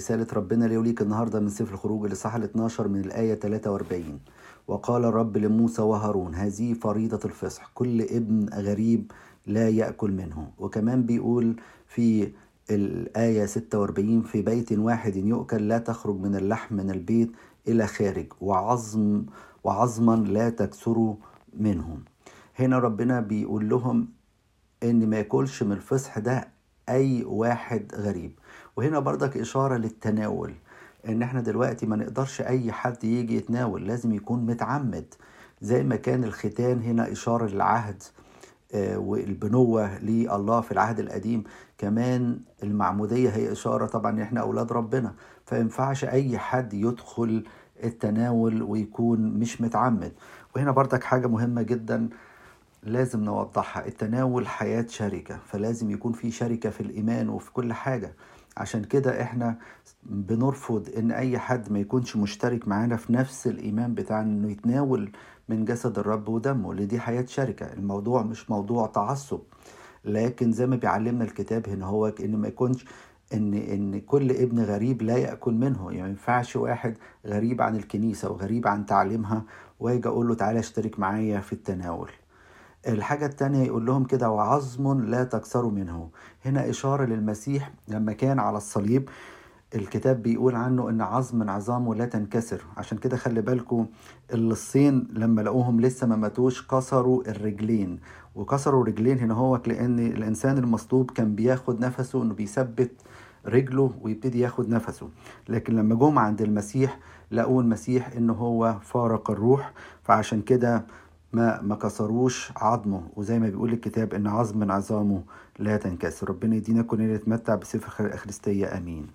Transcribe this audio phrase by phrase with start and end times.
[0.00, 4.20] رسالة ربنا لي وليك النهاردة من سفر الخروج الإصحاح ال 12 من الآية 43
[4.68, 7.70] وقال الرب لموسى وهارون هذه فريضة الفصح.
[7.74, 9.12] كل ابن غريب
[9.46, 10.50] لا يأكل منه.
[10.58, 12.32] وكمان بيقول في
[12.70, 17.32] الآية 46 في بيت واحد يؤكل لا تخرج من اللحم من البيت
[17.68, 19.24] إلى خارج وعظم
[19.64, 21.14] وعظما لا تكسروا
[21.58, 22.04] منهم
[22.58, 24.08] هنا ربنا بيقول لهم
[24.82, 26.48] إن ما يأكلش من الفصح ده
[26.90, 28.32] أي واحد غريب.
[28.76, 30.54] وهنا برضك إشارة للتناول
[31.08, 35.14] إن إحنا دلوقتي ما نقدرش أي حد يجي يتناول لازم يكون متعمد.
[35.60, 38.02] زي ما كان الختان هنا إشارة للعهد
[38.74, 41.44] آه، والبنوة لله في العهد القديم.
[41.78, 45.14] كمان المعمودية هي إشارة طبعا إحنا أولاد ربنا.
[45.46, 47.44] فينفعش أي حد يدخل
[47.84, 50.12] التناول ويكون مش متعمد.
[50.56, 52.08] وهنا برضك حاجة مهمة جدا
[52.82, 53.86] لازم نوضحها.
[53.86, 58.14] التناول حياة شركة فلازم يكون في شركة في الإيمان وفي كل حاجة.
[58.56, 59.58] عشان كده إحنا
[60.02, 65.12] بنرفض إن أي حد ما يكونش مشترك معانا في نفس الإيمان بتاعنا إنه يتناول
[65.48, 66.72] من جسد الرب ودمه.
[66.72, 69.40] اللي دي حياة شركة الموضوع مش موضوع تعصب.
[70.04, 72.84] لكن زي ما بيعلمنا الكتاب هنا هو إن ما يكونش
[73.34, 75.90] إن إن كل ابن غريب لا يأكل منه.
[75.90, 79.44] يعني ما ينفعش واحد غريب عن الكنيسة وغريب عن تعليمها
[79.80, 82.10] واجي أقول له تعالى اشترك معايا في التناول.
[82.88, 86.08] الحاجة التانية يقول لهم كده وعظم لا تكسروا منه.
[86.44, 89.08] هنا إشارة للمسيح لما كان على الصليب.
[89.74, 92.64] الكتاب بيقول عنه إن عظم من عظامه لا تنكسر.
[92.76, 93.86] عشان كده خلي بالكم
[94.32, 98.00] اللصين لما لقوهم لسه ما ماتوش كسروا الرجلين.
[98.34, 102.90] وكسروا الرجلين هنا هو لأن الإنسان المصلوب كان بياخد نفسه إنه بيثبت
[103.46, 105.08] رجله ويبتدي ياخد نفسه.
[105.48, 106.98] لكن لما جم عند المسيح
[107.30, 109.72] لقوا المسيح ان هو فارق الروح.
[110.02, 110.86] فعشان كده
[111.32, 113.10] ما ما كسروش عظمه.
[113.16, 115.22] وزي ما بيقول الكتاب إن عظم من عظامه
[115.58, 116.30] لا تنكسر.
[116.30, 118.78] ربنا يدينا كلنا نتمتع بصفة خريستية.
[118.78, 119.06] آمين.